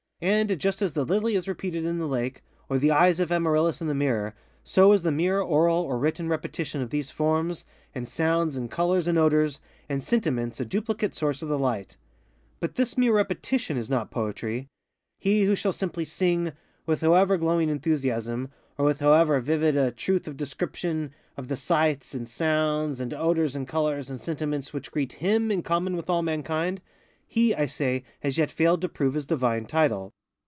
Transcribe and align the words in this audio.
And 0.23 0.59
just 0.59 0.83
as 0.83 0.93
the 0.93 1.03
lily 1.03 1.33
is 1.33 1.47
repeated 1.47 1.83
in 1.83 1.97
the 1.97 2.05
lake, 2.05 2.43
or 2.69 2.77
the 2.77 2.91
eyes 2.91 3.19
of 3.19 3.31
Amaryllis 3.31 3.81
in 3.81 3.87
the 3.87 3.95
mirror, 3.95 4.35
so 4.63 4.91
is 4.91 5.01
the 5.01 5.11
mere 5.11 5.39
oral 5.41 5.77
or 5.79 5.97
written 5.97 6.29
repetition 6.29 6.79
of 6.79 6.91
these 6.91 7.09
forms, 7.09 7.65
and 7.95 8.07
sounds, 8.07 8.55
and 8.55 8.69
colors, 8.69 9.07
and 9.07 9.17
odors, 9.17 9.59
and 9.89 10.03
sentiments 10.03 10.59
a 10.59 10.63
duplicate 10.65 11.15
source 11.15 11.41
of 11.41 11.49
the 11.49 11.57
light. 11.57 11.97
But 12.59 12.75
this 12.75 12.95
mere 12.99 13.15
repetition 13.15 13.77
is 13.77 13.89
not 13.89 14.11
poetry. 14.11 14.67
He 15.17 15.45
who 15.45 15.55
shall 15.55 15.73
simply 15.73 16.05
sing, 16.05 16.51
with 16.85 17.01
however 17.01 17.35
glowing 17.37 17.69
enthusiasm, 17.69 18.51
or 18.77 18.85
with 18.85 18.99
however 18.99 19.39
vivid 19.39 19.75
a 19.75 19.89
truth 19.89 20.27
of 20.27 20.37
description, 20.37 21.13
of 21.35 21.47
the 21.47 21.55
sights, 21.57 22.13
and 22.13 22.29
sounds, 22.29 22.99
and 23.01 23.11
odors, 23.11 23.55
and 23.55 23.67
colors, 23.67 24.11
and 24.11 24.21
sentiments 24.21 24.71
which 24.71 24.91
greet 24.91 25.17
_him 25.19 25.47
_in 25.51 25.63
common 25.65 25.95
with 25.97 26.11
all 26.11 26.21
mankindŌĆöhe, 26.21 26.77
I 27.33 27.65
say, 27.65 28.03
has 28.19 28.37
yet 28.37 28.51
failed 28.51 28.81
to 28.81 28.89
prove 28.89 29.13
his 29.13 29.25
divine 29.25 29.63
title. 29.65 30.11